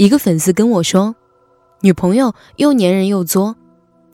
[0.00, 1.14] 一个粉丝跟我说，
[1.82, 3.54] 女朋友又粘人又作，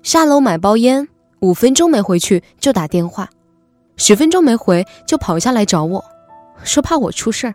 [0.02, 1.06] 下楼买包烟，
[1.38, 3.30] 五分钟没回去就打电话，
[3.96, 6.04] 十分钟没回就跑下来找我，
[6.64, 7.54] 说怕我出事儿。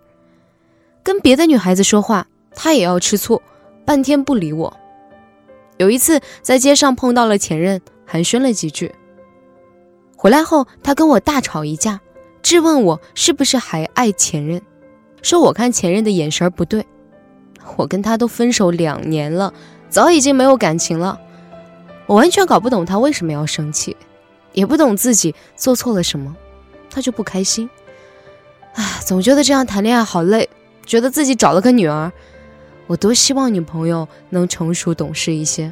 [1.03, 2.25] 跟别的女孩子说话，
[2.55, 3.41] 她也要吃醋，
[3.83, 4.73] 半天不理我。
[5.75, 8.95] 有一次在街上碰到了前任，寒暄了几句。
[10.15, 11.99] 回来后，他跟我大吵一架，
[12.41, 14.61] 质问我是不是还爱前任，
[15.21, 16.85] 说我看前任的眼神不对。
[17.77, 19.53] 我跟他都分手两年了，
[19.89, 21.19] 早已经没有感情了。
[22.05, 23.95] 我完全搞不懂他为什么要生气，
[24.53, 26.35] 也不懂自己做错了什么，
[26.89, 27.69] 他就不开心。
[28.73, 30.49] 唉，总觉得这样谈恋爱好累，
[30.85, 32.11] 觉得自己找了个女儿。
[32.87, 35.71] 我多希望女朋友能成熟懂事一些，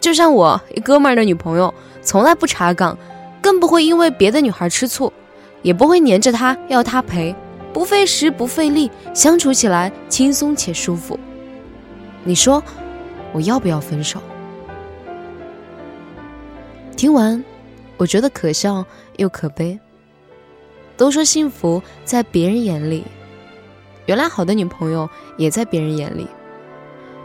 [0.00, 2.96] 就像我一哥们儿的女朋友，从来不查岗，
[3.42, 5.12] 更不会因为别的女孩吃醋，
[5.60, 7.34] 也不会黏着他要他陪，
[7.76, 11.20] 不费时不费力，相处起来轻松且舒服。
[12.24, 12.64] 你说
[13.34, 14.18] 我要不要分手？
[16.96, 17.44] 听完，
[17.98, 18.82] 我觉得可笑
[19.18, 19.78] 又可悲。
[20.96, 23.04] 都说幸福在别人眼里。
[24.06, 26.26] 原来好的女朋友也在别人眼里，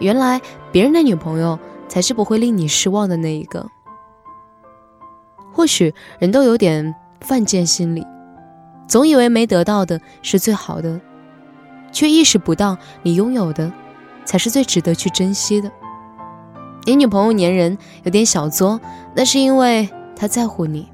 [0.01, 1.57] 原来别人的女朋友
[1.87, 3.65] 才是不会令你失望的那一个。
[5.53, 8.05] 或许人都有点犯贱心理，
[8.91, 10.99] 总以为没得到的是最好的，
[11.93, 13.71] 却意识不到你拥有的
[14.25, 15.71] 才是最值得去珍惜的。
[16.83, 18.81] 你女朋友粘人有点小作，
[19.15, 20.89] 那是因为她在乎你；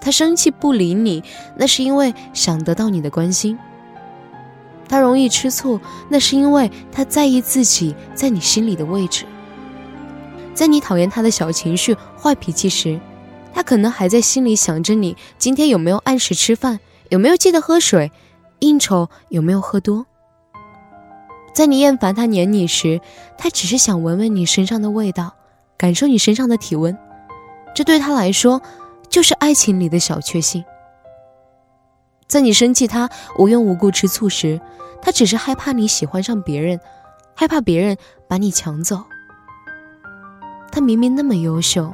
[0.00, 1.22] 她生气不理你，
[1.56, 3.56] 那是因为想得到你的关心。
[4.88, 9.24] 她容易吃醋，那是因为她在意自己在你心里的位置。
[10.52, 12.98] 在你讨厌她的小情绪、坏脾气时，
[13.54, 18.12] 她可能还在心里想着你今天有没有按时吃饭，有没有记得喝水，
[18.58, 20.06] 应酬有没有喝多。
[21.54, 23.00] 在你厌烦他黏你时，
[23.36, 25.34] 他只是想闻闻你身上的味道，
[25.76, 26.96] 感受你身上的体温。
[27.74, 28.60] 这对他来说，
[29.08, 30.64] 就是爱情里的小确幸。
[32.26, 33.08] 在你生气他
[33.38, 34.60] 无缘无故吃醋时，
[35.00, 36.78] 他只是害怕你喜欢上别人，
[37.34, 37.96] 害怕别人
[38.28, 39.02] 把你抢走。
[40.70, 41.92] 他明明那么优秀，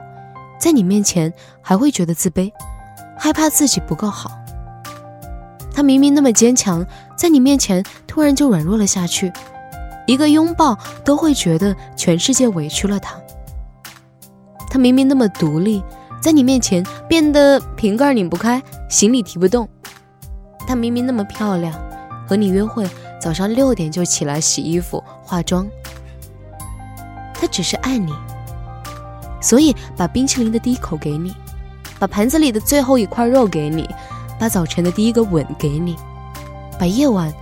[0.58, 1.32] 在你面前
[1.62, 2.50] 还会觉得自卑，
[3.16, 4.30] 害怕自己不够好。
[5.74, 6.86] 他明明那么坚强，
[7.18, 9.32] 在你面前突然就软弱了下去，
[10.06, 13.16] 一个拥抱都会觉得全世界委屈了他。
[14.70, 15.82] 他明明那么独立，
[16.22, 19.68] 在你面前变得瓶盖拧不开，行李提不动。
[20.66, 21.74] 他明明那么漂亮，
[22.26, 22.88] 和你约会
[23.20, 25.66] 早上六点就起来洗衣服化妆。
[27.34, 28.12] 他只是爱你，
[29.40, 31.34] 所以把冰淇淋的第一口给你，
[31.98, 33.88] 把盘子里的最后一块肉给你，
[34.44, 35.96] 把早晨的第一个吻给你，
[36.78, 37.32] 把夜晚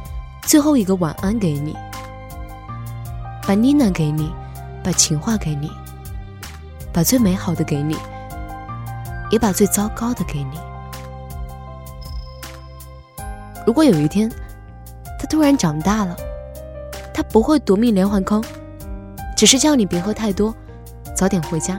[0.43, 1.77] 最后一个晚安给你，
[3.45, 4.33] 把妮娜给你，
[4.85, 5.69] 把情话给你，
[6.93, 7.97] 把最美好的给你，
[9.33, 10.61] 也把最糟糕的给你。
[13.67, 14.31] 如果有一天，
[15.19, 16.17] 他突然长大了，
[17.13, 18.41] 他不会夺命连环扣，
[19.37, 20.55] 只是叫你别喝太多，
[21.17, 21.77] 早点回家。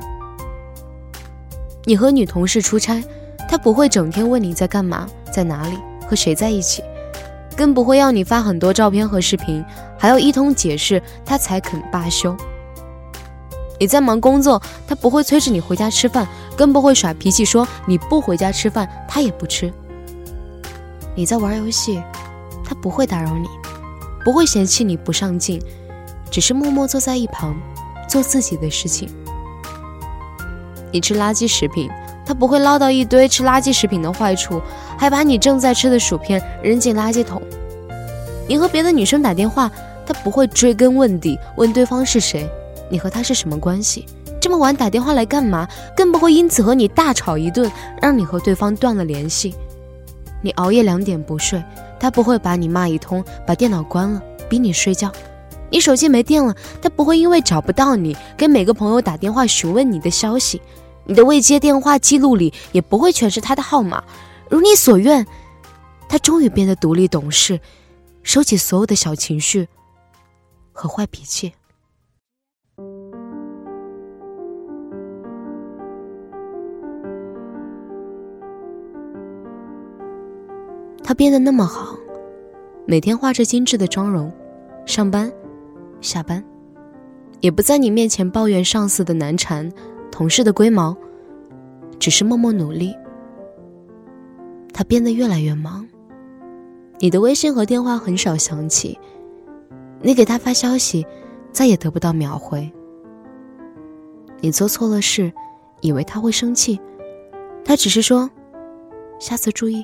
[1.85, 3.01] 你和女同事出差，
[3.49, 5.77] 他不会整天问你在干嘛，在哪里，
[6.07, 6.83] 和谁在一起，
[7.55, 9.63] 更不会要你发很多照片和视频，
[9.97, 12.35] 还要一通解释，他才肯罢休。
[13.79, 19.71] 你在忙工作，他不会催着你回家吃饭，更不会耍脾气说你不回家吃饭，他也不吃。
[21.15, 22.01] 你在玩游戏，
[22.63, 23.47] 他不会打扰你，
[24.23, 25.61] 不会嫌弃你不上进，
[26.31, 27.55] 只是默默坐在一旁，
[28.07, 29.09] 做自己的事情。
[30.91, 31.89] 你吃垃圾食品，
[32.25, 34.61] 他不会唠叨一堆吃垃圾食品的坏处，
[34.97, 37.41] 还把你正在吃的薯片扔进垃圾桶。
[38.47, 39.71] 你和别的女生打电话，
[40.05, 42.49] 他不会追根问底，问对方是谁，
[42.89, 44.05] 你和他是什么关系，
[44.39, 45.67] 这么晚打电话来干嘛？
[45.95, 47.71] 更不会因此和你大吵一顿，
[48.01, 49.55] 让你和对方断了联系。
[50.41, 51.63] 你熬夜两点不睡，
[51.99, 55.09] 他不会把你骂一通，把电脑关了，逼你睡觉。
[55.69, 60.61] 你手机没电了，他不会因为找不到你，给每个朋友打电话询问你的消息。
[61.05, 64.03] 你的未接电话记录里也不会全是他的号码。
[64.49, 65.25] 如你所愿，
[66.07, 67.59] 他终于变得独立懂事，
[68.21, 69.67] 收起所有的小情绪
[70.71, 71.53] 和坏脾气。
[81.03, 81.97] 他变得那么好，
[82.85, 84.31] 每天画着精致的妆容，
[84.85, 85.31] 上班、
[85.99, 86.43] 下班，
[87.41, 89.69] 也不在你面前抱怨上司的难缠、
[90.13, 90.95] 同事的龟毛，
[91.97, 92.95] 只是默默努力。
[94.71, 95.87] 他变得越来越忙，
[96.99, 98.95] 你的微信和电话很少响起，
[100.03, 101.03] 你给他发消息，
[101.51, 102.71] 再也得不到秒回。
[104.39, 105.33] 你做错了事，
[105.81, 106.79] 以为他会生气，
[107.65, 108.29] 他只是说
[109.19, 109.83] ：“下次注意。”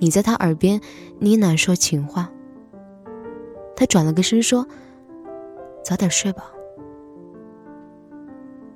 [0.00, 0.80] 你在他耳边
[1.18, 2.32] 呢喃说情话，
[3.76, 4.66] 他转了个身说
[5.84, 6.50] ：“早点睡吧。”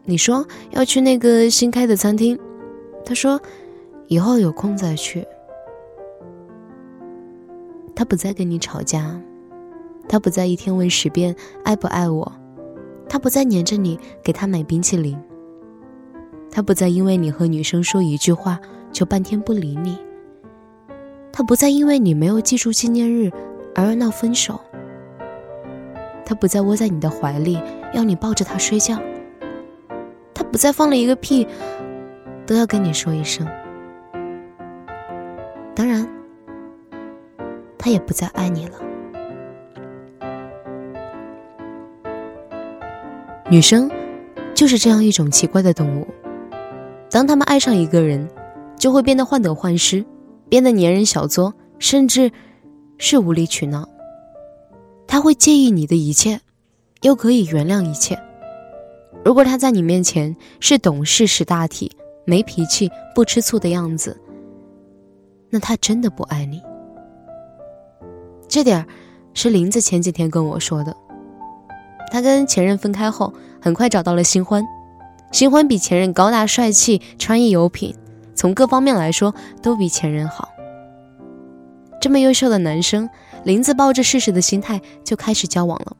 [0.07, 2.39] 你说要去那个新开的餐厅，
[3.05, 3.41] 他说
[4.09, 5.27] ：“以后有空再去。”
[7.97, 9.19] 他不再跟你吵架，
[10.09, 12.33] 他不再一天问十遍爱不爱我，
[13.09, 15.17] 他不再黏着你给他买冰淇淋，
[16.51, 18.61] 他不再因为你和女生说一句话
[18.93, 19.97] 就半天不理你，
[21.33, 23.31] 他不再因为你没有记住纪念日
[23.75, 24.61] 而闹分手，
[26.27, 27.59] 他不再窝在你的怀里
[27.95, 29.01] 要你抱着他睡觉，
[30.55, 31.45] 不再放了一个屁
[32.47, 33.45] 都要跟你说一声，
[35.75, 36.09] 当然。
[37.77, 38.79] 他也不再爱你了。
[43.51, 43.91] 女生
[44.55, 46.07] 就是这样一种奇怪的动物，
[47.11, 48.29] 当他们爱上一个人，
[48.79, 50.05] 就会变得患得患失，
[50.49, 52.31] 变得粘人小作，甚至
[52.97, 53.89] 是无理取闹。
[55.09, 56.41] 他会介意你的一切，
[57.03, 58.17] 又可以原谅一切。
[59.25, 61.91] 如果他在你面前是懂事、识大体、
[62.27, 64.21] 没脾气、不吃醋的样子，
[65.49, 66.61] 那他真的不爱你。
[68.47, 68.87] 这点儿
[69.33, 70.95] 是林子前几天跟我说的。
[72.13, 74.63] 他跟前任分开后，很快找到了新欢，
[75.33, 77.95] 新欢比前任高大帅气，穿衣有品，
[78.35, 80.51] 从各方面来说都比前任好。
[82.01, 83.09] 这么优秀的男生，
[83.43, 85.97] 林子抱着试试的心态就开始交往了。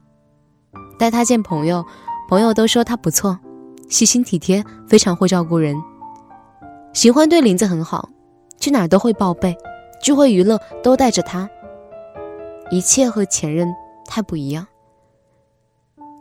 [0.99, 1.85] 带他见朋友，
[2.29, 3.39] 朋友都说他不错，
[3.89, 5.77] 细心体贴，非常会照顾人。
[6.93, 8.09] 新欢对林子很好，
[8.59, 9.57] 去哪都会报备，
[10.03, 11.49] 聚会娱乐都带着他。
[12.71, 13.69] 一切和前任
[14.07, 14.67] 太不一样。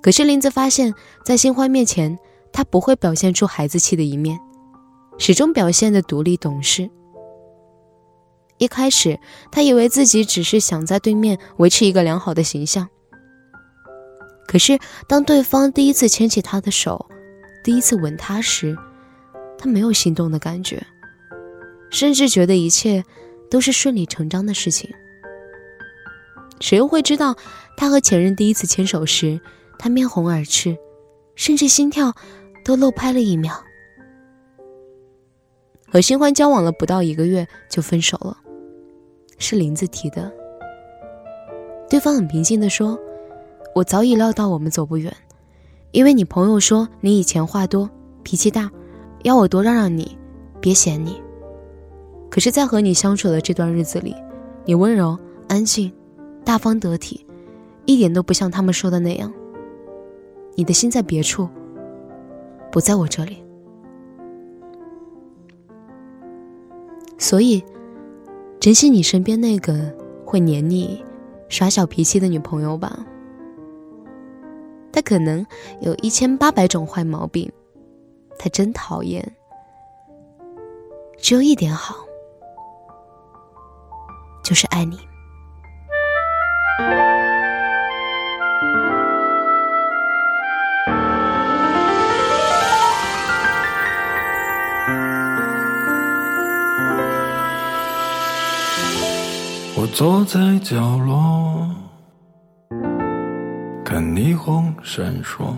[0.02, 2.20] 可是林子发现，在新欢面前，
[2.52, 4.38] 他不会表现出孩子气的一面，
[5.18, 6.90] 始终表现的独立懂事。
[8.58, 9.18] 一开始，
[9.52, 12.90] 他以为自己只是想在对面维持一个良好的形象。
[14.54, 14.78] 可是，
[15.08, 17.08] 当对方第一次牵起他的手，
[17.64, 18.78] 第一次吻他时，
[19.58, 20.86] 他没有心动的感觉，
[21.90, 23.04] 甚至觉得一切
[23.50, 24.94] 都是顺理成章的事情。
[26.60, 27.36] 谁又会知道，
[27.76, 29.42] 他和前任第一次牵手时，
[29.80, 30.78] 他面红耳赤，
[31.34, 32.14] 甚至心跳
[32.64, 33.60] 都漏拍了一秒。
[35.92, 38.38] 和新欢交往了不到一个月就分手了，
[39.40, 40.32] 是林子提的。
[41.90, 42.96] 对方很平静地说
[43.74, 45.16] ：“我早已料到我们走不远，
[45.92, 47.90] 因为你朋友说你以前话多，
[48.24, 48.72] 脾气大，
[49.24, 50.18] 要我多让让你，
[50.60, 51.22] 别嫌你。
[52.30, 54.16] 可是，在和你相处的这段日子里，
[54.66, 55.18] 你温柔
[55.48, 55.92] 安静。”
[56.46, 57.26] 大方得体，
[57.86, 59.32] 一点都不像他们说的那样。
[60.56, 61.48] 你的心在别处，
[62.70, 63.42] 不在我这里。
[67.18, 67.64] 所以，
[68.60, 69.90] 珍惜你身边那个
[70.26, 71.02] 会黏你、
[71.48, 73.06] 耍小脾气的女朋友吧。
[74.94, 75.46] 他可能
[75.82, 77.52] 有一千八百种坏毛病，
[78.38, 79.36] 他真讨厌。
[81.18, 81.96] 只有一点好，
[84.44, 85.00] 就是爱你。
[99.76, 101.53] 我坐在角落，
[104.04, 105.54] 霓虹闪烁，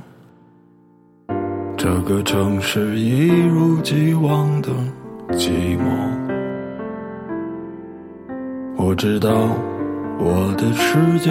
[1.75, 4.69] 这个城市一如既往的
[5.31, 5.83] 寂寞。
[8.77, 9.29] 我知道。
[10.17, 11.29] 我的世界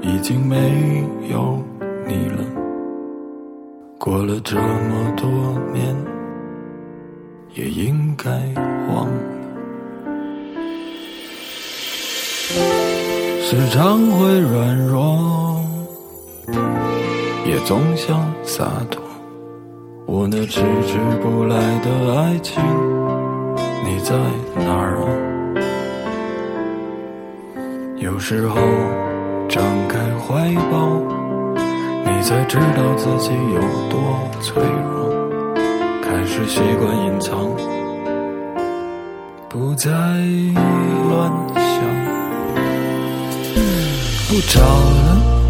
[0.00, 1.60] 已经没有
[2.06, 2.38] 你了，
[3.98, 5.28] 过了这么多
[5.72, 5.92] 年，
[7.54, 8.30] 也应该
[8.94, 9.12] 忘了。
[13.42, 15.51] 时常会软弱，
[17.46, 19.02] 也总想洒脱。
[20.06, 22.62] 我那迟迟不来的爱情，
[23.84, 24.16] 你在
[24.56, 25.06] 哪儿啊？
[27.98, 28.56] 有时候
[29.48, 31.00] 张开怀抱，
[32.04, 33.96] 你才知道自己有多
[34.40, 35.00] 脆弱。
[36.02, 37.48] 开始习惯隐藏，
[39.48, 41.80] 不再乱想。
[44.28, 45.11] 不找了，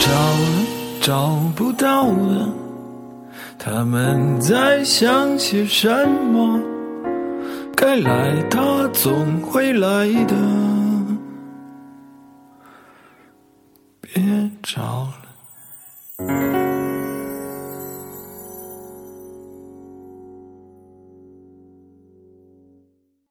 [0.00, 0.66] 找了，
[1.00, 2.48] 找不到了，
[3.58, 6.58] 他们在想些什么？
[7.76, 10.34] 该来，他总会来的，
[14.00, 15.08] 别找
[16.18, 16.59] 了。